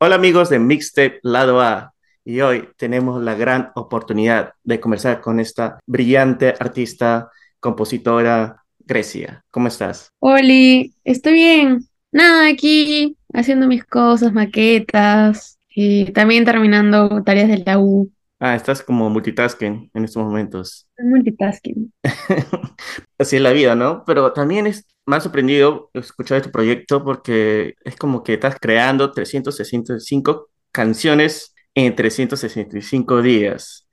Hola 0.00 0.14
amigos 0.14 0.48
de 0.48 0.60
Mixtape 0.60 1.18
Lado 1.24 1.60
A 1.60 1.92
y 2.24 2.40
hoy 2.40 2.68
tenemos 2.76 3.20
la 3.20 3.34
gran 3.34 3.72
oportunidad 3.74 4.52
de 4.62 4.78
conversar 4.78 5.20
con 5.20 5.40
esta 5.40 5.80
brillante 5.86 6.54
artista, 6.60 7.32
compositora, 7.58 8.62
Grecia. 8.78 9.44
¿Cómo 9.50 9.66
estás? 9.66 10.12
Oli, 10.20 10.94
estoy 11.02 11.32
bien. 11.32 11.88
Nada, 12.12 12.46
aquí 12.46 13.16
haciendo 13.32 13.66
mis 13.66 13.84
cosas, 13.84 14.32
maquetas 14.32 15.58
y 15.68 16.12
también 16.12 16.44
terminando 16.44 17.24
tareas 17.24 17.48
de 17.48 17.64
la 17.66 17.80
U. 17.80 18.08
Ah, 18.38 18.54
estás 18.54 18.84
como 18.84 19.10
multitasking 19.10 19.90
en 19.92 20.04
estos 20.04 20.22
momentos. 20.22 20.86
Multitasking. 20.96 21.92
Así 23.18 23.34
es 23.34 23.42
la 23.42 23.50
vida, 23.50 23.74
¿no? 23.74 24.04
Pero 24.06 24.32
también 24.32 24.68
es, 24.68 24.86
me 25.08 25.16
ha 25.16 25.20
sorprendido 25.20 25.90
escuchar 25.94 26.38
este 26.38 26.50
proyecto 26.50 27.04
porque 27.04 27.74
es 27.84 27.96
como 27.96 28.22
que 28.22 28.34
estás 28.34 28.56
creando 28.60 29.12
365 29.12 30.48
canciones 30.72 31.54
en 31.74 31.94
365 31.96 33.22
días. 33.22 33.88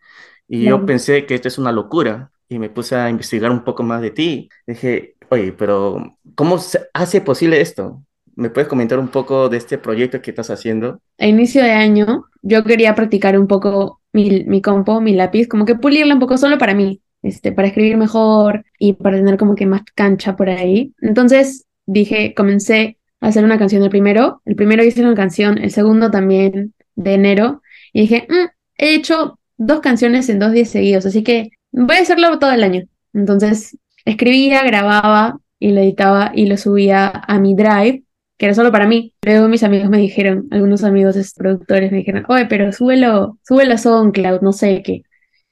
Y 0.47 0.65
yo 0.65 0.75
Claro. 0.75 0.85
pensé 0.85 1.25
que 1.25 1.35
esto 1.35 1.47
es 1.47 1.57
una 1.57 1.71
locura 1.71 2.31
y 2.49 2.59
me 2.59 2.69
puse 2.69 2.95
a 2.95 3.09
investigar 3.09 3.51
un 3.51 3.63
poco 3.63 3.83
más 3.83 4.01
de 4.01 4.11
ti. 4.11 4.49
Dije, 4.67 5.15
oye, 5.29 5.53
pero 5.53 6.17
¿cómo 6.35 6.57
se 6.59 6.87
hace 6.93 7.21
posible 7.21 7.61
esto? 7.61 8.03
¿Me 8.35 8.49
puedes 8.49 8.67
comentar 8.69 8.99
un 8.99 9.09
poco 9.09 9.49
de 9.49 9.57
este 9.57 9.77
proyecto 9.77 10.21
que 10.21 10.31
estás 10.31 10.49
haciendo? 10.49 10.99
A 11.17 11.27
inicio 11.27 11.63
de 11.63 11.71
año 11.71 12.25
yo 12.41 12.63
quería 12.63 12.95
practicar 12.95 13.39
un 13.39 13.47
poco 13.47 14.01
mi, 14.13 14.43
mi 14.45 14.61
compo, 14.61 15.01
mi 15.01 15.13
lápiz, 15.13 15.47
como 15.47 15.65
que 15.65 15.75
pulirla 15.75 16.13
un 16.13 16.19
poco 16.19 16.37
solo 16.37 16.57
para 16.57 16.73
mí, 16.73 17.01
este, 17.25 17.51
para 17.51 17.67
escribir 17.67 17.97
mejor 17.97 18.65
y 18.79 18.93
para 18.93 19.17
tener 19.17 19.37
como 19.37 19.55
que 19.55 19.65
más 19.65 19.81
cancha 19.95 20.35
por 20.35 20.49
ahí. 20.49 20.93
Entonces 21.01 21.65
dije, 21.85 22.33
comencé 22.35 22.97
a 23.21 23.27
hacer 23.27 23.43
una 23.43 23.57
canción 23.57 23.83
el 23.83 23.89
primero, 23.89 24.41
el 24.45 24.55
primero 24.55 24.83
hice 24.83 25.01
una 25.01 25.15
canción, 25.15 25.57
el 25.57 25.71
segundo 25.71 26.11
también 26.11 26.73
de 26.95 27.13
enero, 27.13 27.61
y 27.93 28.01
dije, 28.01 28.27
"Mm, 28.29 28.47
he 28.77 28.95
hecho 28.95 29.39
dos 29.57 29.79
canciones 29.81 30.29
en 30.29 30.39
dos 30.39 30.51
días 30.51 30.69
seguidos, 30.69 31.05
así 31.05 31.23
que 31.23 31.49
voy 31.71 31.95
a 31.97 32.01
hacerlo 32.01 32.39
todo 32.39 32.51
el 32.51 32.63
año. 32.63 32.83
Entonces 33.13 33.77
escribía, 34.05 34.63
grababa 34.63 35.39
y 35.59 35.71
lo 35.71 35.81
editaba 35.81 36.31
y 36.35 36.45
lo 36.47 36.57
subía 36.57 37.07
a 37.07 37.39
mi 37.39 37.55
Drive 37.55 38.03
que 38.37 38.47
era 38.47 38.53
solo 38.55 38.69
para 38.71 38.85
mí. 38.87 39.13
Luego 39.23 39.47
mis 39.47 39.63
amigos 39.63 39.89
me 39.89 39.97
dijeron, 39.97 40.47
algunos 40.51 40.83
amigos 40.83 41.15
es- 41.15 41.33
productores 41.33 41.89
me 41.91 41.99
dijeron, 41.99 42.25
oye, 42.27 42.45
pero 42.47 42.71
súbelo, 42.73 43.39
súbelo 43.47 43.73
a 43.73 43.77
SoundCloud, 43.77 44.41
no 44.41 44.51
sé, 44.51 44.83
que, 44.83 45.03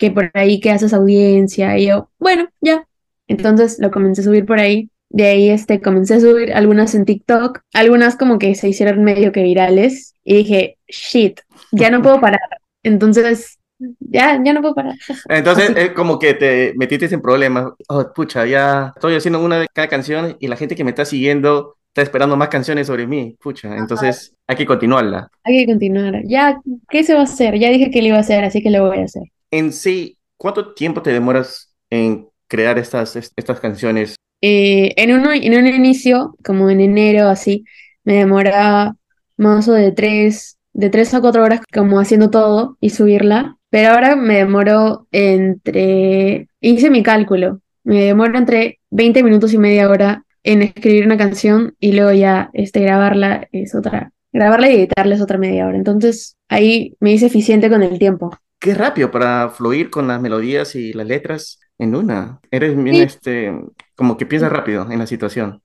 que 0.04 0.12
por 0.12 0.32
ahí 0.34 0.60
que 0.60 0.70
haces 0.70 0.94
audiencia. 0.94 1.78
Y 1.78 1.86
yo, 1.86 2.10
bueno, 2.20 2.50
ya. 2.60 2.86
Entonces 3.28 3.80
lo 3.80 3.90
comencé 3.90 4.20
a 4.20 4.26
subir 4.26 4.46
por 4.46 4.60
ahí. 4.60 4.90
De 5.08 5.28
ahí 5.28 5.50
este, 5.50 5.80
comencé 5.80 6.16
a 6.16 6.20
subir 6.20 6.52
algunas 6.52 6.94
en 6.94 7.06
TikTok, 7.06 7.62
algunas 7.74 8.18
como 8.18 8.38
que 8.38 8.54
se 8.56 8.68
hicieron 8.68 9.02
medio 9.06 9.32
que 9.32 9.44
virales. 9.44 10.14
Y 10.26 10.36
dije, 10.36 10.78
shit, 10.90 11.40
ya 11.72 11.90
no 11.90 12.02
puedo 12.02 12.20
parar. 12.20 12.42
Entonces, 12.84 13.60
ya, 14.02 14.42
ya 14.44 14.52
no 14.52 14.60
puedo 14.60 14.76
parar. 14.76 14.96
Entonces, 15.30 15.72
es 15.74 15.92
como 15.92 16.20
que 16.20 16.34
te 16.34 16.74
metiste 16.76 17.06
en 17.14 17.22
problemas. 17.22 17.72
Oh, 17.88 18.12
pucha, 18.14 18.46
ya 18.46 18.92
estoy 18.94 19.16
haciendo 19.16 19.42
una 19.42 19.60
de 19.60 19.68
cada 19.72 19.88
canción 19.88 20.36
y 20.38 20.48
la 20.48 20.58
gente 20.58 20.76
que 20.76 20.84
me 20.84 20.90
está 20.90 21.06
siguiendo 21.06 21.78
está 21.88 22.02
esperando 22.02 22.36
más 22.36 22.50
canciones 22.50 22.88
sobre 22.88 23.08
mí. 23.08 23.38
Pucha, 23.42 23.78
entonces 23.78 24.36
hay 24.48 24.58
que 24.58 24.66
continuarla. 24.66 25.30
Hay 25.46 25.60
que 25.60 25.72
continuar. 25.72 26.24
Ya, 26.26 26.60
¿qué 26.90 27.06
se 27.06 27.14
va 27.14 27.22
a 27.22 27.24
hacer? 27.24 27.58
Ya 27.58 27.70
dije 27.70 27.90
que 27.90 28.02
lo 28.02 28.10
iba 28.10 28.18
a 28.18 28.22
hacer, 28.22 28.44
así 28.44 28.62
que 28.62 28.70
lo 28.70 28.90
voy 28.90 28.98
a 28.98 29.06
hacer. 29.06 29.24
En 29.54 29.72
sí, 29.72 30.18
¿cuánto 30.36 30.74
tiempo 30.74 31.04
te 31.04 31.12
demoras 31.12 31.76
en 31.92 32.28
crear 32.48 32.80
estas, 32.80 33.16
est- 33.16 33.34
estas 33.36 33.60
canciones? 33.60 34.16
Eh, 34.42 34.94
en 34.98 35.14
uno, 35.14 35.32
en 35.32 35.56
un 35.60 35.68
inicio, 35.68 36.36
como 36.44 36.72
en 36.72 36.82
enero, 36.82 37.28
así, 37.28 37.64
me 38.04 38.16
demoraba 38.16 38.96
más 39.38 39.68
o 39.68 39.74
de 39.74 39.92
tres, 39.92 40.58
de 40.74 40.90
tres 40.90 41.14
a 41.14 41.22
cuatro 41.22 41.44
horas 41.44 41.62
como 41.72 42.00
haciendo 42.00 42.32
todo 42.32 42.78
y 42.82 42.90
subirla. 42.90 43.58
Pero 43.70 43.92
ahora 43.92 44.16
me 44.16 44.38
demoro 44.38 45.08
entre, 45.12 46.48
hice 46.60 46.90
mi 46.90 47.04
cálculo, 47.04 47.62
me 47.84 48.02
demoro 48.06 48.36
entre 48.40 48.80
20 48.90 49.22
minutos 49.22 49.54
y 49.54 49.60
media 49.60 49.88
hora 49.88 50.26
en 50.42 50.64
escribir 50.64 51.06
una 51.06 51.18
canción 51.18 51.76
y 51.80 51.92
luego 51.92 52.12
ya 52.12 52.50
este, 52.54 52.80
grabarla 52.80 53.48
es 53.52 53.76
otra, 53.76 54.14
grabarla 54.32 54.72
y 54.72 54.76
editarla 54.78 55.14
es 55.14 55.22
otra 55.22 55.38
media 55.38 55.68
hora. 55.68 55.78
Entonces 55.78 56.38
ahí 56.50 56.98
me 57.00 57.14
hice 57.14 57.28
eficiente 57.28 57.70
con 57.70 57.84
el 57.84 58.00
tiempo. 58.00 58.32
Qué 58.64 58.74
rápido 58.74 59.12
para 59.12 59.50
fluir 59.50 59.90
con 59.90 60.08
las 60.08 60.22
melodías 60.22 60.74
y 60.76 60.94
las 60.94 61.06
letras 61.06 61.60
en 61.78 61.96
una. 61.96 62.40
Eres 62.50 62.82
bien, 62.82 62.96
Sí, 62.96 63.02
este, 63.02 63.54
como 63.94 64.16
que 64.16 64.26
piensas 64.26 64.54
rápido 64.54 64.90
en 64.90 65.00
la 65.00 65.06
situación. 65.06 65.62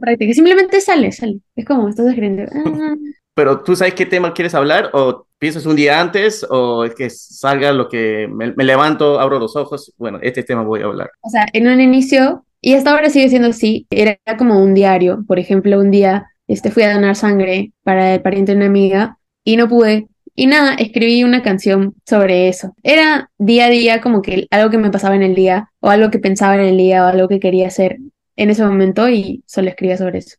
práctica. 0.00 0.32
Simplemente 0.32 0.80
sale, 0.80 1.10
sale. 1.10 1.40
Es 1.56 1.64
como 1.64 1.88
estás 1.88 2.06
escribiendo. 2.06 2.44
"Ah, 2.54 2.94
Pero 3.34 3.60
¿tú 3.64 3.74
sabes 3.74 3.94
qué 3.94 4.06
tema 4.06 4.32
quieres 4.34 4.54
hablar? 4.54 4.90
¿O 4.92 5.26
piensas 5.40 5.66
un 5.66 5.74
día 5.74 6.00
antes? 6.00 6.46
¿O 6.48 6.84
es 6.84 6.94
que 6.94 7.10
salga 7.10 7.72
lo 7.72 7.88
que 7.88 8.28
me, 8.32 8.52
me 8.54 8.62
levanto, 8.64 9.18
abro 9.18 9.40
los 9.40 9.56
ojos? 9.56 9.92
Bueno, 9.98 10.20
este 10.22 10.44
tema 10.44 10.62
voy 10.62 10.82
a 10.82 10.84
hablar. 10.84 11.10
O 11.22 11.30
sea, 11.30 11.44
en 11.52 11.66
un 11.66 11.80
inicio, 11.80 12.44
y 12.60 12.74
hasta 12.74 12.92
ahora 12.92 13.10
sigue 13.10 13.28
siendo 13.30 13.48
así, 13.48 13.88
era 13.90 14.16
como 14.38 14.62
un 14.62 14.74
diario. 14.74 15.24
Por 15.26 15.40
ejemplo, 15.40 15.80
un 15.80 15.90
día 15.90 16.26
este, 16.46 16.70
fui 16.70 16.84
a 16.84 16.92
donar 16.94 17.16
sangre 17.16 17.72
para 17.82 18.14
el 18.14 18.22
pariente 18.22 18.52
de 18.52 18.58
una 18.58 18.66
amiga 18.66 19.18
y 19.42 19.56
no 19.56 19.68
pude. 19.68 20.06
Y 20.40 20.46
nada, 20.46 20.74
escribí 20.74 21.24
una 21.24 21.42
canción 21.42 21.96
sobre 22.06 22.48
eso. 22.48 22.72
Era 22.84 23.28
día 23.38 23.66
a 23.66 23.70
día 23.70 24.00
como 24.00 24.22
que 24.22 24.46
algo 24.52 24.70
que 24.70 24.78
me 24.78 24.88
pasaba 24.88 25.16
en 25.16 25.24
el 25.24 25.34
día, 25.34 25.72
o 25.80 25.90
algo 25.90 26.12
que 26.12 26.20
pensaba 26.20 26.54
en 26.54 26.60
el 26.60 26.76
día, 26.76 27.02
o 27.02 27.08
algo 27.08 27.26
que 27.26 27.40
quería 27.40 27.66
hacer 27.66 27.98
en 28.36 28.48
ese 28.48 28.64
momento, 28.64 29.08
y 29.08 29.42
solo 29.48 29.68
escribía 29.68 29.96
sobre 29.96 30.18
eso. 30.18 30.36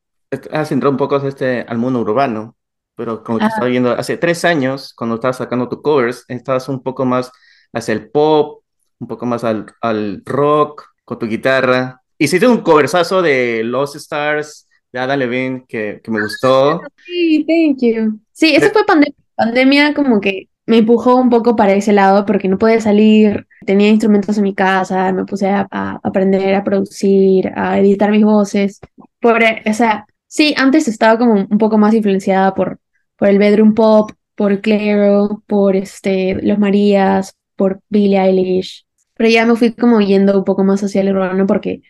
Has 0.54 0.72
entrado 0.72 0.92
un 0.92 0.98
poco 0.98 1.18
este, 1.28 1.66
al 1.68 1.80
mundo 1.80 2.00
urbano, 2.00 2.56
pero 2.96 3.26
como 3.26 3.40
te 3.40 3.44
Ah, 3.44 3.48
estaba 3.50 3.68
viendo 3.68 3.92
hace 3.92 4.16
tres 4.16 4.46
años, 4.46 4.94
cuando 4.94 5.16
estabas 5.16 5.36
sacando 5.36 5.68
tus 5.68 5.82
covers, 5.82 6.24
estabas 6.30 6.70
un 6.70 6.82
poco 6.82 7.04
más 7.04 7.30
hacia 7.74 7.94
el 7.94 8.10
pop, 8.10 8.64
un 9.00 9.08
poco 9.10 9.26
más 9.26 9.44
al, 9.44 9.66
al 9.82 10.22
rock, 10.26 10.86
con 11.04 11.20
tu 11.20 11.26
guitarra. 11.28 12.02
Hiciste 12.18 12.48
un 12.48 12.62
coversazo 12.62 13.22
de 13.22 13.64
Lost 13.66 13.98
Stars, 13.98 14.66
de 14.94 15.00
Ada 15.00 15.18
Levine, 15.18 15.66
que, 15.68 16.00
que 16.02 16.10
me 16.10 16.22
gustó. 16.22 16.80
sí, 17.06 17.46
thank 17.46 17.82
you. 17.82 18.18
Sí, 18.32 18.56
eso 18.56 18.70
fue 18.72 18.86
pandemia. 18.86 19.14
Pandemia 19.40 19.94
como 19.94 20.20
que 20.20 20.50
me 20.66 20.80
empujó 20.80 21.16
un 21.16 21.30
poco 21.30 21.56
para 21.56 21.74
ese 21.74 21.94
lado 21.94 22.26
porque 22.26 22.48
no 22.50 22.58
podía 22.58 22.82
salir, 22.82 23.48
tenía 23.66 23.88
instrumentos 23.90 24.38
en 24.38 24.44
mi 24.44 24.54
casa, 24.54 25.12
me 25.14 25.26
puse 25.26 25.48
a, 25.50 25.68
aprender 26.04 26.54
a 26.56 26.64
producir, 26.64 27.52
a 27.56 27.80
editar 27.80 28.12
mis 28.12 28.24
voces. 28.26 28.80
Por, 29.22 29.42
o 29.66 29.74
sea, 29.74 30.06
sí, 30.28 30.54
antes 30.58 30.88
estaba 30.90 31.18
como 31.18 31.34
un 31.50 31.58
poco 31.58 31.78
más 31.78 31.94
influenciada 31.94 32.54
por, 32.54 32.80
por 33.18 33.30
el 33.30 33.40
bedroom 33.40 33.74
pop, 33.76 34.12
por 34.36 34.60
Clairo, 34.62 35.42
por 35.48 35.76
este, 35.78 36.36
Los 36.44 36.60
Marías, 36.60 37.36
por 37.56 37.82
Billie 37.90 38.20
Eilish. 38.20 38.86
Pero 39.16 39.30
ya 39.30 39.46
me 39.46 39.56
fui 39.56 39.74
como 39.74 40.02
yendo 40.02 40.38
un 40.38 40.44
poco 40.46 40.64
más 40.66 40.84
hacia 40.84 41.02
el 41.02 41.10
urbano 41.16 41.48
porque, 41.48 41.82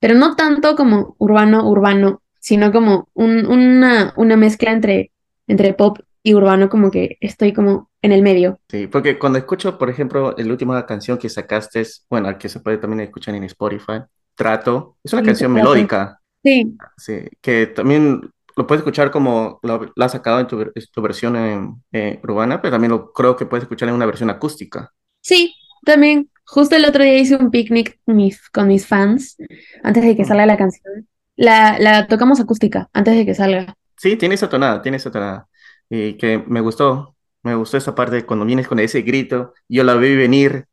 pero 0.00 0.14
no 0.14 0.36
tanto 0.36 0.76
como 0.76 1.14
urbano, 1.18 1.68
urbano, 1.68 2.22
sino 2.40 2.72
como 2.72 3.08
un- 3.14 3.46
una, 3.46 4.12
una 4.16 4.36
mezcla 4.36 4.72
entre, 4.72 5.12
entre 5.48 5.72
pop 5.74 5.98
y 6.26 6.34
urbano, 6.34 6.68
como 6.68 6.90
que 6.90 7.16
estoy 7.20 7.52
como 7.52 7.90
en 8.02 8.12
el 8.12 8.22
medio. 8.22 8.58
Sí, 8.68 8.88
porque 8.88 9.18
cuando 9.18 9.38
escucho, 9.38 9.78
por 9.78 9.88
ejemplo, 9.90 10.34
la 10.36 10.50
última 10.52 10.84
canción 10.86 11.18
que 11.18 11.28
sacaste, 11.28 11.82
es, 11.82 12.04
bueno, 12.10 12.36
que 12.36 12.48
se 12.48 12.58
puede 12.60 12.78
también 12.78 13.00
escuchar 13.00 13.34
en 13.36 13.44
Spotify, 13.44 14.00
Trato, 14.34 14.98
es 15.04 15.12
una 15.12 15.22
te 15.22 15.26
canción 15.26 15.52
melódica, 15.52 16.20
Sí, 16.42 16.78
sí, 16.96 17.24
que 17.40 17.68
también 17.68 18.30
lo 18.56 18.66
puedes 18.66 18.80
escuchar 18.82 19.10
como 19.10 19.60
lo, 19.62 19.92
la 19.96 20.06
has 20.06 20.12
sacado 20.12 20.40
en 20.40 20.46
tu, 20.48 20.58
ver- 20.58 20.72
tu 20.92 21.02
versión 21.02 21.36
en, 21.36 21.84
eh, 21.92 22.20
urbana, 22.24 22.60
pero 22.62 22.72
también 22.72 22.92
lo 22.92 23.12
creo 23.12 23.36
que 23.36 23.46
puedes 23.46 23.64
escuchar 23.64 23.88
en 23.90 23.94
una 23.96 24.06
versión 24.06 24.30
acústica. 24.30 24.92
sí, 25.20 25.54
también. 25.84 26.30
Justo 26.48 26.76
el 26.76 26.84
otro 26.84 27.02
día 27.02 27.18
hice 27.18 27.36
un 27.36 27.50
picnic 27.50 27.98
mis, 28.06 28.48
con 28.50 28.68
mis 28.68 28.86
fans 28.86 29.36
antes 29.82 30.04
de 30.04 30.16
que 30.16 30.22
Mm. 30.22 30.28
salga 30.28 30.46
la 30.46 30.56
canción. 30.56 31.08
La, 31.34 31.78
la 31.78 32.06
tocamos 32.06 32.40
acústica 32.40 32.88
antes 32.92 33.16
de 33.16 33.26
que 33.26 33.34
salga. 33.34 33.74
Sí, 33.96 34.16
tiene 34.16 34.34
esa 34.34 34.48
tonada, 34.48 34.82
tiene 34.82 34.98
esa 34.98 35.10
tonada. 35.10 35.48
Y 35.90 36.16
que 36.16 36.38
me 36.46 36.60
gustó, 36.60 37.16
me 37.42 37.54
gustó 37.54 37.76
esa 37.76 37.94
parte 37.94 38.24
cuando 38.26 38.44
vienes 38.46 38.68
con 38.68 38.78
ese 38.80 39.02
grito, 39.02 39.54
yo 39.68 39.84
la 39.84 39.94
vi 39.94 40.16
venir. 40.16 40.66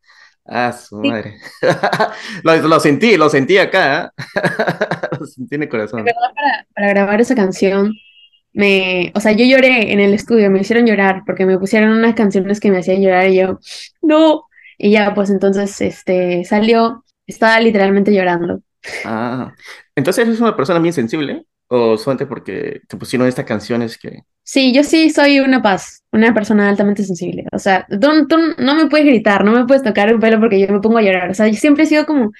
Ah, 0.46 0.74
su 0.74 1.02
Sí, 1.02 1.10
madre. 1.10 1.38
Lo, 2.44 2.56
lo 2.68 2.80
sentí, 2.80 3.16
lo 3.18 3.30
sentí 3.30 3.58
acá. 3.58 4.06
¿eh? 4.08 4.10
Lo 5.20 5.26
sentí 5.26 5.56
en 5.56 5.64
el 5.64 5.70
corazón. 5.70 6.04
para, 6.04 6.68
para 6.74 6.90
grabar 6.90 7.22
esa 7.22 7.36
canción, 7.36 7.94
me, 8.54 9.12
o 9.16 9.20
sea, 9.20 9.32
yo 9.34 9.46
lloré 9.46 9.92
en 9.94 10.00
el 10.00 10.14
estudio, 10.14 10.50
me 10.52 10.62
hicieron 10.62 10.86
llorar 10.86 11.24
porque 11.26 11.46
me 11.46 11.58
pusieron 11.60 11.92
unas 11.92 12.16
canciones 12.16 12.60
que 12.60 12.72
me 12.72 12.80
hacían 12.80 13.02
llorar 13.02 13.30
y 13.30 13.38
yo, 13.38 13.60
no. 14.02 14.46
Y 14.78 14.92
ya, 14.92 15.14
pues 15.16 15.30
entonces, 15.30 15.80
este, 15.82 16.44
salió, 16.46 17.04
estaba 17.28 17.60
literalmente 17.60 18.14
llorando. 18.14 18.62
Ah, 19.04 19.54
entonces 19.96 20.26
eres 20.28 20.40
una 20.40 20.56
persona 20.56 20.80
bien 20.80 20.94
sensible 20.94 21.46
o 21.74 21.98
solamente 21.98 22.26
porque 22.26 22.82
te 22.88 22.98
pusieron 22.98 23.28
estas 23.28 23.46
canciones 23.46 23.98
que... 23.98 24.24
Sí, 24.44 24.74
yo 24.74 24.84
sí 24.84 25.10
soy 25.10 25.40
una 25.40 25.62
paz, 25.62 26.04
una 26.12 26.34
persona 26.34 26.70
altamente 26.70 27.04
sensible. 27.04 27.46
O 27.52 27.60
sea, 27.60 27.88
tú, 27.90 28.28
tú 28.28 28.38
no 28.58 28.76
me 28.76 28.88
puedes 28.88 29.08
gritar, 29.08 29.44
no 29.44 29.52
me 29.52 29.66
puedes 29.66 29.84
tocar 29.84 30.14
un 30.14 30.20
pelo 30.20 30.40
porque 30.40 30.60
yo 30.60 30.68
me 30.68 30.82
pongo 30.82 31.00
a 31.00 31.02
llorar. 31.02 31.30
O 31.30 31.34
sea, 31.34 31.48
yo 31.48 31.56
siempre 31.56 31.84
he 31.84 31.88
sido 31.88 32.06
como 32.06 32.32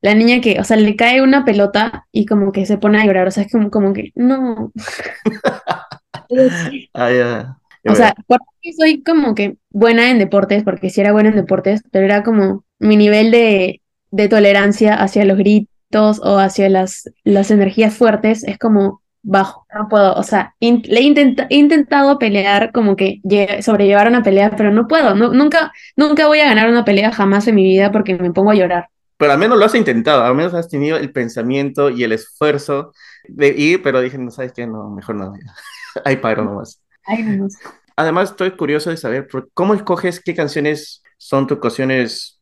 la 0.00 0.14
niña 0.14 0.40
que, 0.40 0.60
o 0.60 0.64
sea, 0.64 0.76
le 0.76 0.94
cae 0.94 1.22
una 1.22 1.44
pelota 1.44 2.06
y 2.12 2.26
como 2.26 2.52
que 2.52 2.66
se 2.66 2.78
pone 2.78 3.00
a 3.00 3.06
llorar. 3.06 3.26
O 3.26 3.30
sea, 3.30 3.44
es 3.44 3.52
como, 3.52 3.70
como 3.70 3.92
que, 3.92 4.12
no. 4.14 4.72
Ah, 6.92 7.12
ya. 7.12 7.56
O 7.88 7.94
sea, 7.94 8.12
porque 8.26 8.72
soy 8.76 9.04
como 9.04 9.36
que 9.36 9.58
buena 9.70 10.10
en 10.10 10.18
deportes, 10.18 10.64
porque 10.64 10.90
sí 10.90 11.00
era 11.00 11.12
buena 11.12 11.28
en 11.28 11.36
deportes, 11.36 11.82
pero 11.92 12.04
era 12.04 12.24
como 12.24 12.64
mi 12.80 12.96
nivel 12.96 13.30
de, 13.30 13.80
de 14.10 14.28
tolerancia 14.28 14.94
hacia 14.94 15.24
los 15.24 15.38
gritos 15.38 15.75
o 15.94 16.38
hacia 16.38 16.68
las, 16.68 17.10
las 17.24 17.50
energías 17.50 17.94
fuertes 17.94 18.44
es 18.44 18.58
como 18.58 19.02
bajo, 19.22 19.66
no 19.74 19.88
puedo, 19.88 20.14
o 20.14 20.22
sea, 20.22 20.54
le 20.60 21.00
he, 21.00 21.56
intentado 21.56 22.18
pelear, 22.18 22.70
como 22.72 22.94
que 22.94 23.20
sobrellevar 23.60 24.06
una 24.06 24.22
pelea, 24.22 24.54
pero 24.56 24.70
no 24.70 24.86
puedo, 24.86 25.16
no, 25.16 25.32
nunca, 25.32 25.72
nunca 25.96 26.28
voy 26.28 26.38
a 26.38 26.46
ganar 26.46 26.68
una 26.68 26.84
pelea 26.84 27.10
jamás 27.12 27.48
en 27.48 27.56
mi 27.56 27.64
vida 27.64 27.90
porque 27.90 28.14
me 28.14 28.32
pongo 28.32 28.52
a 28.52 28.54
llorar. 28.54 28.88
Pero 29.16 29.32
al 29.32 29.38
menos 29.38 29.58
lo 29.58 29.64
has 29.64 29.74
intentado, 29.74 30.22
al 30.22 30.34
menos 30.34 30.54
has 30.54 30.68
tenido 30.68 30.96
el 30.96 31.10
pensamiento 31.10 31.90
y 31.90 32.04
el 32.04 32.12
esfuerzo 32.12 32.92
de 33.26 33.48
ir, 33.48 33.82
pero 33.82 34.00
dije, 34.00 34.16
no 34.16 34.30
sabes 34.30 34.52
qué, 34.52 34.66
no, 34.66 34.90
mejor 34.90 35.16
no, 35.16 35.32
ahí 36.04 36.16
paro 36.16 36.44
nomás. 36.44 36.80
Ahí 37.04 37.22
nomás. 37.22 37.58
Además, 37.96 38.30
estoy 38.30 38.52
curioso 38.52 38.90
de 38.90 38.96
saber 38.96 39.26
cómo 39.54 39.74
escoges 39.74 40.20
qué 40.20 40.34
canciones 40.34 41.02
son 41.16 41.46
tus 41.46 41.58
canciones 41.58 42.35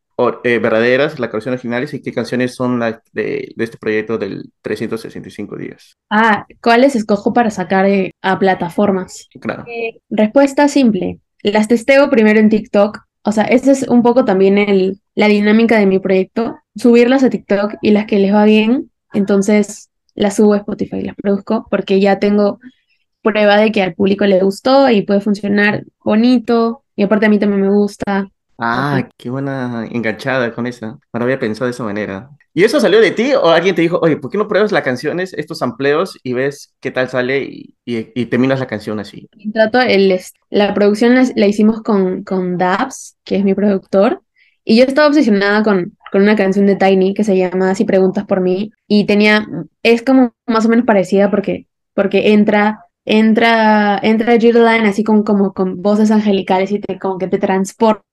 eh, 0.44 0.58
verdaderas, 0.58 1.18
las 1.18 1.30
canciones 1.30 1.58
originales, 1.58 1.94
y 1.94 2.02
qué 2.02 2.12
canciones 2.12 2.54
son 2.54 2.78
las 2.78 3.00
de, 3.12 3.52
este 3.58 3.78
proyecto 3.78 4.18
del 4.18 4.50
365 4.62 5.56
días. 5.56 5.96
Ah, 6.10 6.46
¿cuáles 6.62 6.94
escojo 6.94 7.32
para 7.32 7.50
sacar 7.50 7.86
eh, 7.86 8.12
a 8.22 8.38
plataformas? 8.38 9.28
Claro. 9.40 9.64
Eh, 9.66 10.00
respuesta 10.10 10.68
simple. 10.68 11.18
Las 11.42 11.68
testeo 11.68 12.10
primero 12.10 12.38
en 12.38 12.48
TikTok. 12.48 13.00
O 13.22 13.32
sea, 13.32 13.44
esa 13.44 13.72
es 13.72 13.88
un 13.88 14.02
poco 14.02 14.24
también 14.24 14.58
el, 14.58 15.00
la 15.14 15.28
dinámica 15.28 15.78
de 15.78 15.86
mi 15.86 15.98
proyecto. 15.98 16.58
Subirlas 16.76 17.24
a 17.24 17.30
TikTok 17.30 17.74
y 17.82 17.90
las 17.90 18.06
que 18.06 18.18
les 18.18 18.32
va 18.32 18.44
bien, 18.44 18.90
entonces 19.12 19.90
las 20.14 20.36
subo 20.36 20.54
a 20.54 20.58
Spotify, 20.58 21.02
las 21.02 21.16
produzco, 21.16 21.66
porque 21.70 22.00
ya 22.00 22.18
tengo 22.18 22.60
prueba 23.22 23.56
de 23.56 23.72
que 23.72 23.82
al 23.82 23.94
público 23.94 24.26
le 24.26 24.40
gustó 24.40 24.88
y 24.90 25.02
puede 25.02 25.20
funcionar 25.20 25.84
bonito. 26.04 26.84
Y 26.94 27.02
aparte 27.02 27.26
a 27.26 27.28
mí 27.28 27.38
también 27.38 27.62
me 27.62 27.70
gusta. 27.70 28.28
Ah, 28.58 29.08
qué 29.16 29.30
buena 29.30 29.86
enganchada 29.90 30.54
con 30.54 30.66
esa. 30.66 30.98
No 31.12 31.24
había 31.24 31.38
pensado 31.38 31.66
de 31.66 31.72
esa 31.72 31.84
manera. 31.84 32.30
¿Y 32.52 32.62
eso 32.62 32.78
salió 32.78 33.00
de 33.00 33.10
ti 33.10 33.32
o 33.34 33.48
alguien 33.48 33.74
te 33.74 33.82
dijo, 33.82 33.98
oye, 34.00 34.16
¿por 34.16 34.30
qué 34.30 34.38
no 34.38 34.46
pruebas 34.46 34.70
las 34.70 34.84
canciones, 34.84 35.34
estos 35.34 35.60
amplios 35.60 36.16
y 36.22 36.34
ves 36.34 36.72
qué 36.80 36.92
tal 36.92 37.08
sale 37.08 37.42
y, 37.42 37.74
y, 37.84 38.26
terminas 38.26 38.60
la 38.60 38.68
canción 38.68 39.00
así? 39.00 39.28
Trato 39.52 39.80
el, 39.80 40.16
la 40.50 40.72
producción 40.72 41.16
la, 41.34 41.46
hicimos 41.46 41.82
con, 41.82 42.22
con 42.22 42.56
Dabs, 42.56 43.16
que 43.24 43.36
es 43.36 43.44
mi 43.44 43.54
productor, 43.54 44.22
y 44.64 44.76
yo 44.76 44.84
estaba 44.84 45.08
obsesionada 45.08 45.64
con, 45.64 45.96
con 46.12 46.22
una 46.22 46.36
canción 46.36 46.66
de 46.66 46.76
Tiny 46.76 47.12
que 47.12 47.24
se 47.24 47.36
llama 47.36 47.74
Si 47.74 47.84
preguntas 47.84 48.24
por 48.24 48.40
mí, 48.40 48.70
y 48.86 49.04
tenía, 49.04 49.48
es 49.82 50.02
como 50.02 50.32
más 50.46 50.64
o 50.64 50.68
menos 50.68 50.86
parecida 50.86 51.32
porque, 51.32 51.66
porque 51.92 52.32
entra 52.34 52.84
entra, 53.04 53.98
entra 54.02 54.36
Line 54.36 54.88
así 54.88 55.04
con, 55.04 55.22
como 55.22 55.52
con 55.52 55.82
voces 55.82 56.10
angelicales 56.10 56.70
y 56.72 56.80
te, 56.80 56.98
como 56.98 57.18
que 57.18 57.28
te 57.28 57.38
transporta 57.38 58.04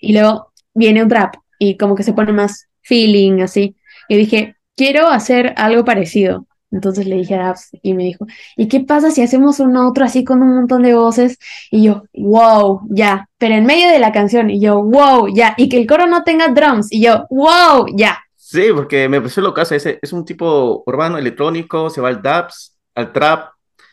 y 0.00 0.12
luego 0.12 0.52
viene 0.74 1.02
un 1.02 1.08
trap 1.08 1.34
y 1.58 1.76
como 1.76 1.94
que 1.94 2.02
se 2.02 2.12
pone 2.12 2.32
más 2.32 2.68
feeling 2.82 3.40
así. 3.40 3.76
Y 4.08 4.16
dije, 4.16 4.56
quiero 4.76 5.08
hacer 5.08 5.54
algo 5.56 5.84
parecido. 5.84 6.46
Entonces 6.70 7.06
le 7.06 7.16
dije 7.16 7.34
a 7.34 7.54
y 7.82 7.94
me 7.94 8.04
dijo, 8.04 8.26
¿y 8.56 8.68
qué 8.68 8.80
pasa 8.80 9.10
si 9.10 9.22
hacemos 9.22 9.58
un 9.58 9.76
otro 9.76 10.04
así 10.04 10.22
con 10.22 10.42
un 10.42 10.54
montón 10.54 10.82
de 10.82 10.94
voces? 10.94 11.38
Y 11.70 11.84
yo, 11.84 12.04
wow, 12.12 12.82
ya, 12.90 13.28
pero 13.38 13.54
en 13.54 13.64
medio 13.64 13.90
de 13.90 13.98
la 13.98 14.12
canción, 14.12 14.50
y 14.50 14.60
yo, 14.60 14.82
wow, 14.82 15.28
ya, 15.34 15.54
y 15.56 15.68
que 15.68 15.78
el 15.78 15.86
coro 15.86 16.06
no 16.06 16.24
tenga 16.24 16.48
drums, 16.48 16.92
y 16.92 17.02
yo, 17.02 17.24
wow, 17.30 17.86
ya. 17.96 18.18
Sí, 18.36 18.64
porque 18.74 19.08
me 19.08 19.20
pareció 19.20 19.42
lo 19.42 19.54
que 19.54 19.62
hace, 19.62 19.76
ese 19.76 19.98
es 20.02 20.12
un 20.12 20.24
tipo 20.26 20.82
urbano, 20.86 21.16
electrónico, 21.16 21.88
se 21.88 22.02
va 22.02 22.08
al 22.08 22.20
Dabs, 22.20 22.76
al 22.94 23.12
trap, 23.12 23.50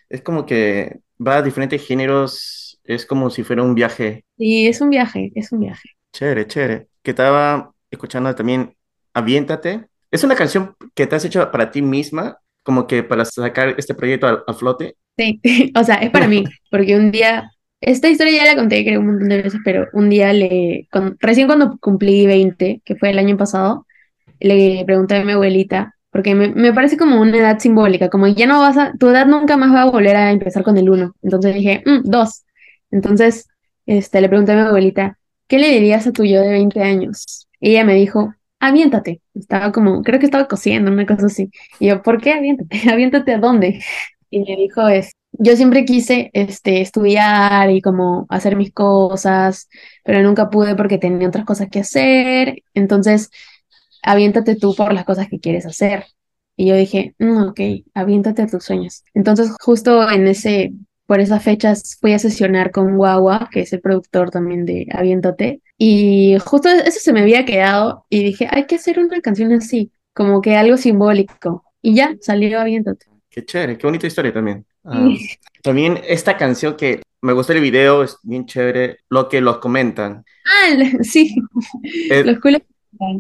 es 0.10 0.22
como 0.22 0.46
que 0.46 1.00
va 1.26 1.38
a 1.38 1.42
diferentes 1.42 1.86
géneros, 1.86 2.65
es 2.86 3.06
como 3.06 3.30
si 3.30 3.44
fuera 3.44 3.64
un 3.64 3.76
viaje. 3.76 4.26
Sí, 4.38 4.68
es 4.68 4.82
un 4.82 4.90
viaje, 4.90 5.32
es 5.36 5.52
un 5.52 5.62
viaje. 5.62 5.90
Chévere, 6.14 6.48
chévere. 6.48 6.88
Que 7.02 7.12
estaba 7.12 7.72
escuchando 7.90 8.34
también 8.34 8.76
Aviéntate. 9.14 9.88
Es 10.12 10.24
una 10.24 10.36
canción 10.36 10.76
que 10.94 11.08
te 11.08 11.16
has 11.16 11.26
hecho 11.26 11.50
para 11.52 11.72
ti 11.72 11.82
misma, 11.82 12.38
como 12.64 12.86
que 12.86 13.04
para 13.04 13.24
sacar 13.26 13.76
este 13.78 13.94
proyecto 13.94 14.44
a, 14.46 14.54
flote. 14.54 14.96
Sí, 15.18 15.42
o 15.76 15.84
sea, 15.84 15.96
es 15.96 16.10
para 16.12 16.28
mí, 16.28 16.44
porque 16.72 16.96
un 16.96 17.12
día, 17.12 17.50
esta 17.80 18.10
historia 18.10 18.44
ya 18.44 18.52
la 18.52 18.56
conté 18.56 18.84
creo 18.84 19.00
un 19.00 19.08
montón 19.08 19.30
de 19.30 19.42
veces, 19.42 19.62
pero 19.64 19.88
un 19.94 20.10
día 20.10 20.34
le, 20.34 20.88
recién 21.20 21.48
cuando 21.48 21.78
cumplí 21.80 22.26
20, 22.26 22.82
que 22.84 22.96
fue 22.96 23.12
el 23.12 23.20
año 23.20 23.38
pasado, 23.38 23.86
le 24.40 24.84
pregunté 24.86 25.16
a 25.16 25.24
mi 25.24 25.32
abuelita 25.32 25.96
porque 26.16 26.34
me, 26.34 26.72
parece 26.72 26.96
como 26.96 27.20
una 27.20 27.38
edad 27.38 27.60
simbólica, 27.60 28.10
como 28.10 28.28
ya 28.28 28.48
no 28.48 28.62
vas 28.62 28.78
a, 28.78 28.94
tu 28.94 29.10
edad 29.10 29.26
nunca 29.26 29.58
más 29.58 29.74
va 29.74 29.82
a 29.82 29.92
volver 29.92 30.16
a 30.16 30.32
empezar 30.32 30.64
con 30.64 30.78
el 30.78 30.90
uno. 30.90 31.14
Entonces 31.22 31.54
dije, 31.54 31.84
mm, 31.86 32.04
dos. 32.10 32.46
Entonces 32.92 33.48
este, 33.86 34.22
le 34.22 34.30
pregunté 34.30 34.54
a 34.54 34.56
mi 34.56 34.62
abuelita, 34.62 35.18
¿qué 35.48 35.60
le 35.60 35.70
dirías 35.70 36.08
a 36.08 36.12
tu 36.12 36.24
yo 36.26 36.42
de 36.42 36.50
20 36.50 36.82
años? 36.82 37.48
Y 37.60 37.72
ella 37.72 37.84
me 37.86 37.96
dijo, 37.96 38.34
aviéntate. 38.60 39.22
Estaba 39.34 39.72
como, 39.72 40.02
creo 40.04 40.20
que 40.20 40.26
estaba 40.26 40.48
cosiendo, 40.48 40.92
una 40.92 41.06
cosa 41.06 41.28
así. 41.28 41.50
Y 41.80 41.88
yo, 41.88 42.02
¿por 42.02 42.22
qué 42.22 42.34
aviéntate? 42.34 42.78
¿Aviéntate 42.92 43.34
a 43.34 43.40
dónde? 43.40 43.84
Y 44.30 44.40
me 44.40 44.56
dijo, 44.56 44.88
es, 44.88 45.12
yo 45.32 45.56
siempre 45.56 45.86
quise 45.86 46.30
este, 46.34 46.82
estudiar 46.82 47.70
y 47.72 47.82
como 47.82 48.26
hacer 48.30 48.56
mis 48.56 48.74
cosas, 48.74 49.70
pero 50.04 50.22
nunca 50.24 50.50
pude 50.50 50.76
porque 50.76 50.98
tenía 50.98 51.28
otras 51.28 51.46
cosas 51.46 51.70
que 51.70 51.80
hacer. 51.80 52.64
Entonces 52.74 53.30
aviéntate 54.04 54.56
tú 54.56 54.76
por 54.76 54.94
las 54.94 55.06
cosas 55.06 55.28
que 55.30 55.40
quieres 55.40 55.66
hacer. 55.66 56.06
Y 56.58 56.68
yo 56.68 56.76
dije, 56.76 57.16
mm, 57.20 57.50
ok, 57.50 57.60
aviéntate 57.94 58.44
a 58.44 58.48
tus 58.48 58.64
sueños. 58.64 59.04
Entonces, 59.14 59.52
justo 59.62 60.10
en 60.10 60.28
ese, 60.28 60.74
por 61.06 61.20
esas 61.20 61.44
fechas 61.44 61.98
fui 62.00 62.14
a 62.14 62.20
sesionar 62.20 62.72
con 62.72 62.98
Guagua, 62.98 63.50
que 63.52 63.62
es 63.62 63.74
el 63.74 63.82
productor 63.82 64.32
también 64.32 64.66
de 64.66 64.88
Aviéntate, 64.92 65.62
y 65.78 66.38
justo 66.44 66.70
eso 66.70 67.00
se 67.00 67.14
me 67.14 67.22
había 67.22 67.46
quedado 67.46 68.06
y 68.10 68.24
dije, 68.24 68.48
hay 68.50 68.66
que 68.66 68.76
hacer 68.76 69.00
una 69.00 69.20
canción 69.22 69.52
así, 69.54 69.92
como 70.14 70.42
que 70.42 70.56
algo 70.56 70.78
simbólico. 70.78 71.64
Y 71.82 71.96
ya, 71.96 72.16
salió 72.22 72.60
Aviéntate. 72.60 73.06
Qué 73.30 73.46
chévere, 73.46 73.78
qué 73.78 73.86
bonita 73.86 74.08
historia 74.08 74.34
también. 74.34 74.66
Ah, 74.84 75.10
también 75.62 76.00
esta 76.08 76.38
canción 76.38 76.76
que 76.76 77.02
me 77.22 77.34
gustó 77.34 77.54
el 77.54 77.62
video, 77.62 78.04
es 78.04 78.18
bien 78.24 78.46
chévere, 78.46 79.00
lo 79.10 79.30
que 79.30 79.42
los 79.42 79.58
comentan. 79.58 80.24
Ah, 80.46 80.76
sí, 81.02 81.36
los 82.24 82.40
culos 82.40 82.62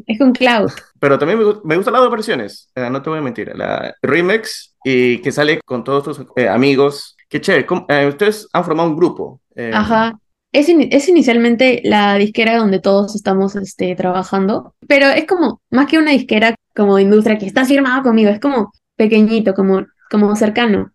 es 0.07 0.17
con 0.17 0.31
Cloud. 0.31 0.71
Pero 0.99 1.19
también 1.19 1.39
me, 1.39 1.45
me 1.63 1.75
gustan 1.75 1.93
las 1.93 2.01
dos 2.01 2.11
versiones, 2.11 2.71
eh, 2.75 2.89
no 2.89 3.01
te 3.01 3.09
voy 3.09 3.19
a 3.19 3.21
mentir. 3.21 3.51
La 3.55 3.93
remix 4.01 4.75
y 4.83 5.19
que 5.19 5.31
sale 5.31 5.59
con 5.65 5.83
todos 5.83 6.03
tus 6.03 6.25
eh, 6.35 6.47
amigos. 6.47 7.14
Qué 7.29 7.41
chévere. 7.41 7.65
Eh, 7.89 8.07
ustedes 8.07 8.47
han 8.53 8.63
formado 8.63 8.89
un 8.89 8.95
grupo. 8.95 9.41
Ajá. 9.73 10.17
Es, 10.51 10.69
es, 10.69 11.09
inicialmente 11.09 11.81
la 11.83 12.15
disquera 12.15 12.57
donde 12.57 12.79
todos 12.79 13.15
estamos 13.15 13.55
este, 13.57 13.93
trabajando, 13.95 14.73
pero 14.87 15.07
es 15.07 15.25
como 15.25 15.61
más 15.69 15.87
que 15.87 15.97
una 15.97 16.11
disquera 16.11 16.55
como 16.73 16.97
industria 16.97 17.37
que 17.37 17.45
está 17.45 17.65
firmada 17.65 18.03
conmigo, 18.03 18.29
es 18.29 18.39
como 18.39 18.71
pequeñito, 18.95 19.53
como, 19.53 19.85
como 20.09 20.33
cercano. 20.37 20.91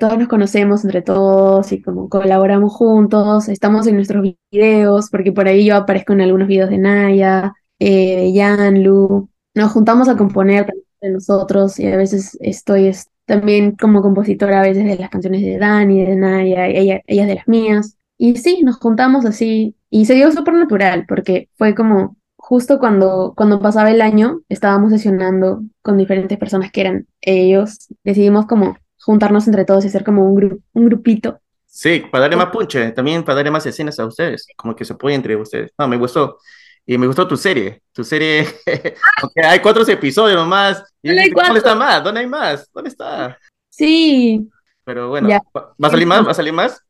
todos 0.00 0.18
nos 0.18 0.28
conocemos 0.28 0.84
entre 0.84 1.02
todos 1.02 1.72
y 1.72 1.82
como 1.82 2.08
colaboramos 2.08 2.72
juntos, 2.72 3.48
estamos 3.48 3.86
en 3.86 3.96
nuestros 3.96 4.26
videos, 4.50 5.10
porque 5.10 5.32
por 5.32 5.46
ahí 5.46 5.66
yo 5.66 5.76
aparezco 5.76 6.14
en 6.14 6.22
algunos 6.22 6.48
videos 6.48 6.70
de 6.70 6.78
Naya, 6.78 7.52
eh, 7.84 8.32
Jan, 8.32 8.84
Lu, 8.84 9.28
nos 9.54 9.72
juntamos 9.72 10.08
a 10.08 10.16
componer 10.16 10.72
de 11.00 11.10
nosotros 11.10 11.80
y 11.80 11.86
a 11.88 11.96
veces 11.96 12.38
estoy 12.40 12.86
también 13.26 13.72
como 13.72 14.02
compositora 14.02 14.60
a 14.60 14.62
veces 14.62 14.84
de 14.84 14.96
las 14.96 15.10
canciones 15.10 15.42
de 15.42 15.58
Dani, 15.58 16.04
de 16.04 16.16
Naya, 16.16 16.66
ella, 16.66 17.00
ellas 17.06 17.26
de 17.26 17.34
las 17.36 17.48
mías. 17.48 17.96
Y 18.18 18.36
sí, 18.36 18.62
nos 18.62 18.76
juntamos 18.76 19.24
así 19.24 19.76
y 19.90 20.06
se 20.06 20.14
dio 20.14 20.30
súper 20.32 20.54
natural 20.54 21.04
porque 21.08 21.48
fue 21.56 21.74
como 21.74 22.16
justo 22.36 22.78
cuando, 22.78 23.34
cuando 23.36 23.60
pasaba 23.60 23.90
el 23.90 24.00
año, 24.02 24.40
estábamos 24.48 24.90
sesionando 24.90 25.62
con 25.80 25.96
diferentes 25.96 26.38
personas 26.38 26.72
que 26.72 26.80
eran 26.80 27.06
ellos, 27.20 27.88
decidimos 28.04 28.46
como 28.46 28.76
juntarnos 28.98 29.46
entre 29.46 29.64
todos 29.64 29.84
y 29.84 29.88
hacer 29.88 30.04
como 30.04 30.28
un, 30.30 30.62
un 30.72 30.84
grupito. 30.86 31.40
Sí, 31.66 32.02
para 32.10 32.22
darle 32.22 32.36
más 32.36 32.50
punche, 32.50 32.90
también 32.92 33.24
para 33.24 33.36
darle 33.36 33.50
más 33.50 33.64
escenas 33.64 33.98
a 33.98 34.06
ustedes, 34.06 34.46
como 34.56 34.76
que 34.76 34.84
se 34.84 34.92
apoyen 34.92 35.16
entre 35.16 35.36
ustedes. 35.36 35.70
No, 35.78 35.88
me 35.88 35.96
gustó. 35.96 36.38
Y 36.84 36.98
me 36.98 37.06
gustó 37.06 37.26
tu 37.28 37.36
serie. 37.36 37.82
Tu 37.92 38.04
serie, 38.04 38.46
aunque 39.22 39.40
hay 39.44 39.60
cuatro 39.60 39.86
episodios 39.86 40.36
nomás. 40.36 40.84
¿Dónde, 41.02 41.58
está 41.58 41.74
más? 41.74 42.02
¿Dónde 42.02 42.20
hay 42.20 42.26
más? 42.26 42.68
¿Dónde 42.72 42.90
está? 42.90 43.38
Sí. 43.70 44.48
Pero 44.84 45.08
bueno, 45.08 45.28
¿va 45.28 45.88
a 45.88 45.90
salir 45.90 46.06
más? 46.06 46.26
¿Va 46.26 46.30
a 46.32 46.34
salir 46.34 46.52
más? 46.52 46.80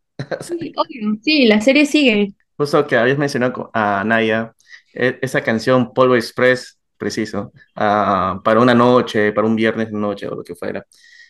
Sí, 0.40 0.72
sí, 1.22 1.46
la 1.46 1.60
serie 1.60 1.84
sigue. 1.84 2.34
Justo 2.56 2.86
que 2.86 2.96
habías 2.96 3.18
mencionado 3.18 3.70
a 3.74 4.02
Naya, 4.04 4.54
e, 4.94 5.18
esa 5.20 5.42
canción 5.42 5.92
Polvo 5.92 6.16
Express, 6.16 6.78
preciso, 6.96 7.52
ah, 7.74 8.40
para 8.44 8.60
una 8.60 8.74
noche, 8.74 9.32
para 9.32 9.46
un 9.46 9.56
viernes 9.56 9.90
noche 9.90 10.28
o 10.28 10.36
lo 10.36 10.44
que 10.44 10.54
fuera, 10.54 10.86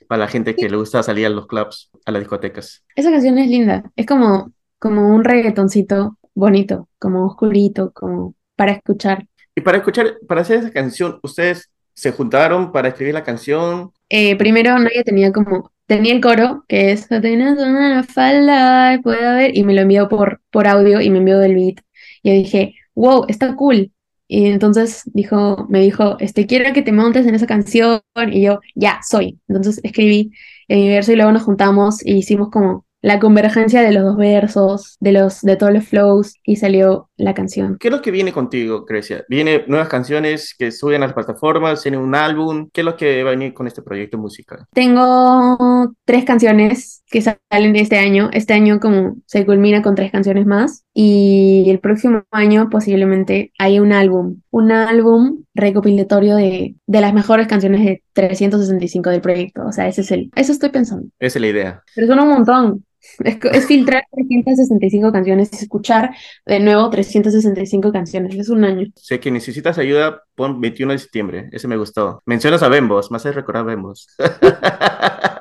para 0.06 0.20
la 0.20 0.28
gente 0.28 0.54
que 0.54 0.68
le 0.68 0.76
gusta 0.76 1.02
salir 1.02 1.26
a 1.26 1.30
los 1.30 1.46
clubs, 1.46 1.90
a 2.04 2.10
las 2.10 2.20
discotecas. 2.20 2.84
Esa 2.94 3.10
canción 3.10 3.38
es 3.38 3.48
linda, 3.48 3.90
es 3.96 4.06
como, 4.06 4.52
como 4.78 5.14
un 5.14 5.24
reggaetoncito 5.24 6.18
bonito, 6.34 6.88
como 6.98 7.26
oscurito, 7.26 7.92
como 7.92 8.34
para 8.56 8.72
escuchar. 8.72 9.26
Y 9.54 9.60
para 9.60 9.78
escuchar, 9.78 10.18
para 10.28 10.40
hacer 10.42 10.58
esa 10.60 10.70
canción, 10.72 11.18
¿ustedes 11.22 11.70
se 11.94 12.12
juntaron 12.12 12.72
para 12.72 12.88
escribir 12.88 13.14
la 13.14 13.24
canción? 13.24 13.92
eh, 14.08 14.36
primero 14.36 14.78
nadie 14.78 15.04
tenía 15.04 15.32
como, 15.32 15.72
tenía 15.86 16.12
el 16.14 16.20
coro, 16.20 16.64
que 16.68 16.92
es 16.92 17.10
"Atenas 17.10 17.58
una 17.58 18.02
falda, 18.04 19.00
puede 19.02 19.26
haber, 19.26 19.56
y 19.56 19.64
me 19.64 19.74
lo 19.74 19.82
envió 19.82 20.08
por, 20.08 20.40
por 20.50 20.66
audio 20.68 21.00
y 21.00 21.10
me 21.10 21.18
envió 21.18 21.38
del 21.38 21.54
beat. 21.54 21.76
Y 22.22 22.30
yo 22.30 22.34
dije, 22.36 22.74
wow, 22.94 23.24
está 23.28 23.54
cool. 23.56 23.92
Y 24.28 24.46
entonces 24.46 25.02
dijo, 25.14 25.66
me 25.68 25.80
dijo, 25.80 26.16
este, 26.20 26.46
quiero 26.46 26.72
que 26.72 26.82
te 26.82 26.92
montes 26.92 27.26
en 27.26 27.34
esa 27.34 27.46
canción. 27.46 28.00
Y 28.30 28.42
yo, 28.42 28.60
ya, 28.74 29.00
soy. 29.06 29.38
Entonces 29.48 29.80
escribí 29.84 30.32
en 30.68 30.80
mi 30.80 30.88
verso 30.88 31.12
y 31.12 31.16
luego 31.16 31.32
nos 31.32 31.42
juntamos 31.42 32.04
y 32.04 32.14
hicimos 32.16 32.50
como 32.50 32.86
la 33.02 33.18
convergencia 33.18 33.82
de 33.82 33.92
los 33.92 34.04
dos 34.04 34.16
versos, 34.16 34.96
de, 35.00 35.12
los, 35.12 35.42
de 35.42 35.56
todos 35.56 35.72
los 35.72 35.84
flows 35.84 36.34
y 36.44 36.56
salió 36.56 37.10
la 37.16 37.34
canción. 37.34 37.76
¿Qué 37.78 37.88
es 37.88 37.92
lo 37.92 38.00
que 38.00 38.12
viene 38.12 38.32
contigo, 38.32 38.84
Grecia? 38.84 39.24
¿Viene 39.28 39.64
nuevas 39.66 39.88
canciones 39.88 40.54
que 40.56 40.70
suben 40.70 41.02
a 41.02 41.06
las 41.06 41.14
plataformas? 41.14 41.82
¿Tiene 41.82 41.98
un 41.98 42.14
álbum? 42.14 42.68
¿Qué 42.72 42.82
es 42.82 42.84
lo 42.84 42.96
que 42.96 43.24
va 43.24 43.30
a 43.30 43.34
venir 43.34 43.54
con 43.54 43.66
este 43.66 43.82
proyecto 43.82 44.18
musical? 44.18 44.66
Tengo 44.72 45.92
tres 46.04 46.24
canciones 46.24 47.02
que 47.10 47.20
salen 47.20 47.72
de 47.72 47.80
este 47.80 47.98
año. 47.98 48.30
Este 48.32 48.54
año 48.54 48.78
como 48.78 49.16
se 49.26 49.44
culmina 49.44 49.82
con 49.82 49.96
tres 49.96 50.12
canciones 50.12 50.46
más 50.46 50.84
y 50.94 51.64
el 51.68 51.80
próximo 51.80 52.22
año 52.30 52.70
posiblemente 52.70 53.52
haya 53.58 53.82
un 53.82 53.92
álbum, 53.92 54.42
un 54.50 54.70
álbum 54.70 55.42
recopilatorio 55.54 56.36
de, 56.36 56.76
de 56.86 57.00
las 57.00 57.12
mejores 57.14 57.48
canciones 57.48 57.84
de 57.84 58.02
365 58.12 59.10
del 59.10 59.20
proyecto. 59.20 59.66
O 59.66 59.72
sea, 59.72 59.88
ese 59.88 60.02
es 60.02 60.10
el, 60.12 60.30
eso 60.36 60.52
estoy 60.52 60.68
pensando. 60.68 61.08
Esa 61.18 61.38
es 61.38 61.40
la 61.40 61.48
idea. 61.48 61.82
Pero 61.96 62.06
son 62.06 62.20
un 62.20 62.28
montón. 62.28 62.84
Es, 63.24 63.38
es 63.52 63.66
filtrar 63.66 64.04
365 64.12 65.12
canciones 65.12 65.50
y 65.52 65.56
escuchar 65.56 66.14
de 66.46 66.60
nuevo 66.60 66.88
365 66.90 67.92
canciones. 67.92 68.34
Es 68.34 68.48
un 68.48 68.64
año. 68.64 68.86
Sé 68.96 69.20
que 69.20 69.30
necesitas 69.30 69.78
ayuda, 69.78 70.22
pon 70.34 70.60
21 70.60 70.92
de 70.92 70.98
septiembre. 70.98 71.48
Ese 71.52 71.68
me 71.68 71.76
gustó. 71.76 72.22
Mencionas 72.26 72.62
a 72.62 72.68
Bembos, 72.68 73.10
me 73.10 73.16
hace 73.16 73.32
recordar 73.32 73.64
Bembos. 73.64 74.08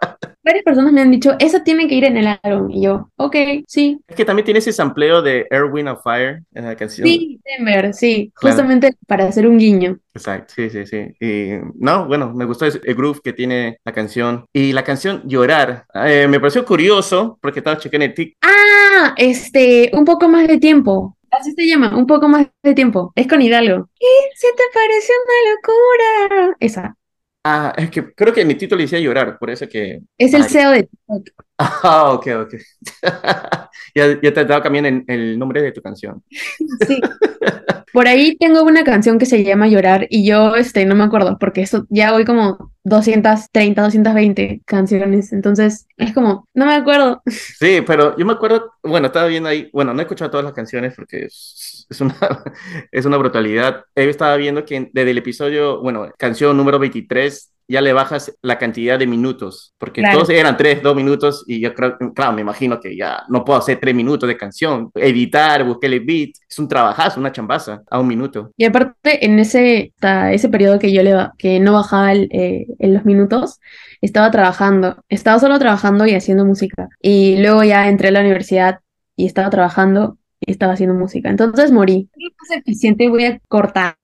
Varias 0.52 0.66
personas 0.66 0.92
me 0.92 1.00
han 1.00 1.12
dicho, 1.12 1.34
esa 1.40 1.64
tiene 1.64 1.88
que 1.88 1.96
ir 1.96 2.04
en 2.04 2.18
el 2.18 2.28
álbum. 2.44 2.70
Y 2.72 2.82
yo, 2.82 3.10
ok, 3.16 3.36
sí. 3.68 4.02
Es 4.06 4.18
que 4.18 4.26
también 4.26 4.44
tiene 4.44 4.58
ese 4.58 4.74
sampleo 4.74 5.22
de 5.22 5.48
Air, 5.50 5.64
Wind 5.72 5.88
of 5.88 6.04
Fire 6.04 6.44
en 6.54 6.66
la 6.66 6.76
canción. 6.76 7.08
Sí, 7.08 7.40
Denver, 7.46 7.94
sí. 7.94 8.34
Claro. 8.36 8.58
Justamente 8.58 8.94
para 9.08 9.30
hacer 9.30 9.48
un 9.48 9.58
guiño. 9.58 9.98
Exacto, 10.14 10.54
sí, 10.54 10.70
sí, 10.70 10.86
sí. 10.86 11.08
Y 11.22 11.52
no, 11.80 12.06
bueno, 12.06 12.34
me 12.34 12.44
gustó 12.44 12.66
el 12.66 12.96
groove 12.96 13.22
que 13.24 13.32
tiene 13.32 13.78
la 13.86 13.94
canción. 13.94 14.44
Y 14.52 14.74
la 14.74 14.84
canción 14.84 15.22
Llorar, 15.26 15.86
eh, 15.94 16.28
me 16.30 16.42
pareció 16.42 16.66
curioso 16.66 17.40
porque 17.42 17.62
estaba 17.62 17.78
chequeando 17.78 18.08
el 18.08 18.14
TikTok. 18.14 18.38
Ah, 18.42 19.14
este, 19.16 19.90
un 19.94 20.04
poco 20.04 20.28
más 20.28 20.50
de 20.50 20.58
tiempo. 20.58 21.16
Así 21.30 21.54
se 21.54 21.66
llama, 21.66 21.96
un 21.96 22.08
poco 22.08 22.28
más 22.28 22.48
de 22.62 22.74
tiempo. 22.74 23.14
Es 23.16 23.26
con 23.26 23.42
Hidalgo. 23.42 23.88
¿Qué 23.98 24.08
se 24.36 24.48
te 24.52 24.64
pareció 24.74 25.16
una 25.24 25.54
locura? 25.54 26.58
Esa. 26.60 26.98
Ah, 27.44 27.74
es 27.76 27.90
que 27.90 28.14
creo 28.14 28.34
que 28.34 28.46
mi 28.46 28.56
título 28.56 28.82
decía 28.82 29.00
Llorar, 29.00 29.40
por 29.40 29.50
eso 29.50 29.68
que... 29.68 30.02
Es 30.18 30.34
el. 30.34 30.44
CEO 30.44 30.72
de 30.72 30.84
TikTok. 30.84 31.46
Ah, 31.58 32.12
ok, 32.14 32.28
ok. 32.44 32.54
ya, 33.96 34.22
ya 34.22 34.34
te 34.34 34.42
he 34.42 34.46
dado 34.46 34.62
también 34.62 34.86
el, 34.86 35.04
el 35.08 35.40
nombre 35.40 35.62
de 35.62 35.72
tu 35.72 35.82
canción. 35.82 36.24
Sí. 36.88 37.02
Por 37.94 38.08
ahí 38.08 38.38
tengo 38.38 38.64
una 38.64 38.84
canción 38.84 39.20
que 39.20 39.26
se 39.26 39.44
llama 39.44 39.68
Llorar 39.68 40.08
y 40.10 40.26
yo, 40.26 40.56
este, 40.56 40.86
no 40.86 40.96
me 40.96 41.04
acuerdo 41.04 41.38
porque 41.38 41.62
eso 41.62 41.86
ya 41.90 42.14
voy 42.14 42.24
como 42.24 42.71
230, 42.84 43.82
220 43.82 44.62
canciones. 44.66 45.34
Entonces, 45.34 45.88
es 45.98 46.14
como, 46.14 46.48
no 46.54 46.66
me 46.66 46.74
acuerdo. 46.74 47.22
Sí, 47.26 47.82
pero 47.86 48.18
yo 48.18 48.26
me 48.26 48.34
acuerdo, 48.34 48.74
bueno, 48.84 49.08
estaba 49.08 49.28
viendo 49.28 49.50
ahí, 49.50 49.70
bueno, 49.74 49.94
no 49.94 50.00
he 50.00 50.04
escuchado 50.04 50.32
todas 50.32 50.46
las 50.46 50.54
canciones 50.54 50.94
porque 50.96 51.26
es, 51.26 51.86
es 51.90 52.02
una, 52.02 52.16
es 52.92 53.06
una 53.06 53.18
brutalidad. 53.18 53.86
Estaba 53.96 54.36
viendo 54.38 54.66
que 54.66 54.90
desde 54.94 55.12
el 55.12 55.18
episodio, 55.18 55.82
bueno, 55.82 56.10
canción 56.18 56.58
número 56.58 56.80
23, 56.80 57.51
ya 57.68 57.82
le 57.82 57.94
bajas 57.94 58.34
la 58.42 58.58
cantidad 58.58 59.00
de 59.00 59.08
minutos, 59.08 59.74
porque 59.78 60.02
Claro. 60.02 60.18
todos 60.20 60.30
eran 60.32 60.58
tres, 60.58 60.82
dos 60.82 60.96
minutos, 60.96 61.44
y 61.48 61.60
yo 61.62 61.74
creo, 61.74 61.98
claro, 62.14 62.34
me 62.34 62.42
imagino 62.42 62.80
que 62.80 62.96
ya 62.96 63.24
no 63.30 63.44
puedo 63.46 63.60
hacer 63.60 63.80
tres 63.80 63.96
minutos 63.96 64.28
de 64.28 64.38
canción, 64.38 64.92
editar, 64.96 65.64
buscar 65.64 65.92
el 65.92 66.02
beat, 66.02 66.32
es 66.50 66.60
un 66.60 66.68
trabajazo, 66.68 67.20
una 67.20 67.32
chambaza, 67.32 67.82
a 67.90 68.00
un 68.00 68.08
minuto. 68.08 68.52
Y 68.58 68.66
aparte, 68.66 69.26
en 69.26 69.40
ese, 69.40 69.94
ese 70.32 70.50
periodo 70.50 70.80
que 70.80 70.92
yo 70.92 71.04
le 71.04 71.12
que 71.38 71.60
no 71.60 71.74
bajaba 71.74 72.12
el, 72.12 72.28
eh, 72.32 72.68
en 72.80 72.94
los 72.94 73.06
minutos, 73.06 73.60
estaba 74.02 74.32
trabajando. 74.32 74.98
Estaba 75.10 75.40
solo 75.40 75.60
trabajando 75.60 76.06
y 76.06 76.16
haciendo 76.16 76.46
música. 76.46 76.90
Y 77.02 77.38
luego 77.42 77.64
ya 77.64 77.88
entré 77.88 78.10
a 78.10 78.12
la 78.12 78.22
universidad 78.22 78.80
y 79.16 79.26
estaba 79.26 79.50
trabajando 79.50 80.18
estaba 80.48 80.74
haciendo 80.74 80.96
música. 80.96 81.30
Entonces 81.30 81.72
morí. 81.72 82.10
Es 82.16 82.58
eficiente, 82.58 83.10
voy 83.10 83.26
a 83.26 83.40
cortar 83.48 83.96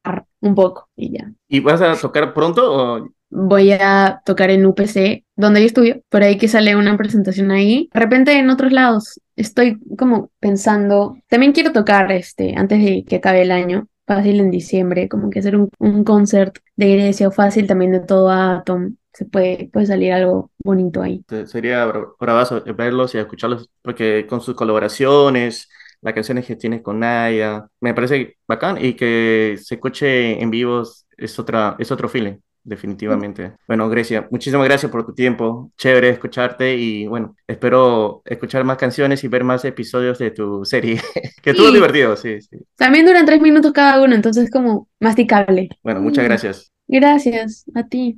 un 0.41 0.56
poco 0.56 0.89
y 0.96 1.13
ya. 1.17 1.32
¿Y 1.48 1.60
vas 1.60 1.82
a 1.82 1.96
tocar 1.96 2.34
pronto 2.34 2.72
o 2.74 3.10
Voy 3.29 3.72
a 3.74 4.22
tocar 4.25 4.50
en 4.51 4.65
UPC, 4.65 5.25
donde 5.36 5.60
yo 5.60 5.65
estudio, 5.65 6.01
por 6.10 6.24
ahí 6.24 6.38
que 6.38 6.48
sale 6.48 6.77
una 6.77 6.96
presentación 6.96 7.51
ahí. 7.51 7.89
De 7.94 8.00
repente 8.00 8.38
en 8.39 8.50
otros 8.50 8.72
lados. 8.72 9.20
Estoy 9.36 9.79
como 9.98 10.32
pensando, 10.39 11.17
también 11.27 11.51
quiero 11.51 11.74
tocar 11.74 12.10
este, 12.12 12.56
antes 12.56 12.82
de 12.84 13.03
que 13.06 13.17
acabe 13.17 13.41
el 13.41 13.51
año, 13.51 13.88
fácil 14.08 14.39
en 14.39 14.50
diciembre, 14.50 15.10
como 15.10 15.29
que 15.29 15.39
hacer 15.39 15.58
un, 15.58 15.70
un 15.77 16.03
concert 16.06 16.56
de 16.77 16.96
Grecia 16.96 17.27
o 17.27 17.32
fácil 17.32 17.67
también 17.67 17.91
de 17.91 18.00
todo 18.00 18.32
Atom. 18.32 18.96
Se 19.12 19.25
puede, 19.25 19.70
puede 19.74 19.88
salir 19.88 20.13
algo 20.13 20.51
bonito 20.63 21.01
ahí. 21.01 21.24
sería 21.48 21.86
bra- 21.86 22.08
bravazo 22.20 22.63
verlos 22.75 23.13
y 23.15 23.17
escucharlos, 23.17 23.70
porque 23.82 24.25
con 24.27 24.41
sus 24.41 24.56
colaboraciones, 24.56 25.70
las 26.01 26.13
canciones 26.13 26.46
que 26.46 26.56
tienes 26.56 26.82
con 26.82 27.00
Naya, 27.00 27.68
me 27.82 27.94
parece 27.94 28.38
bacán 28.48 28.77
y 28.84 28.94
que 28.94 29.58
se 29.62 29.75
escuche 29.75 30.42
en 30.42 30.50
vivos 30.51 31.06
es 31.18 31.38
otra, 31.39 31.75
es 31.80 31.92
otro 31.92 32.08
feeling, 32.10 32.38
definitivamente. 32.63 33.54
Bueno, 33.68 33.89
Grecia, 33.89 34.27
muchísimas 34.32 34.66
gracias 34.68 34.92
por 34.92 35.06
tu 35.06 35.13
tiempo, 35.13 35.72
chévere 35.77 36.10
escucharte 36.10 36.75
y 36.75 37.08
bueno, 37.08 37.36
espero 37.48 38.22
escuchar 38.25 38.63
más 38.63 38.77
canciones 38.77 39.24
y 39.24 39.27
ver 39.27 39.44
más 39.44 39.66
episodios 39.66 40.20
de 40.20 40.32
tu 40.32 40.63
serie, 40.66 41.01
que 41.42 41.51
estuvo 41.51 41.68
Sí. 41.70 41.74
divertido, 41.74 42.16
sí, 42.16 42.42
sí. 42.42 42.58
También 42.75 43.06
duran 43.06 43.25
tres 43.25 43.42
minutos 43.42 43.72
cada 43.74 44.01
uno, 44.04 44.13
entonces 44.16 44.51
como 44.51 44.88
masticable. 45.00 45.70
Bueno, 45.84 46.00
muchas 46.01 46.24
Mm. 46.24 46.27
gracias. 46.27 46.72
Gracias 46.88 47.66
a 47.75 47.88
ti. 47.88 48.16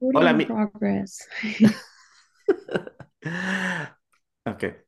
Hola, 0.00 0.32
mi- 0.32 0.46
progress. 2.46 2.96
Ok. 4.46 4.83